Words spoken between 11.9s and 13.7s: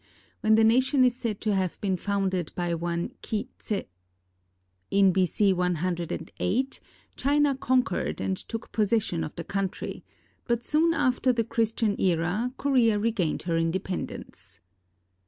era Korea regained her